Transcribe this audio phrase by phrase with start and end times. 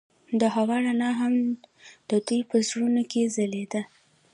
[0.41, 1.33] د هوا رڼا هم
[2.09, 3.81] د دوی په زړونو کې ځلېده.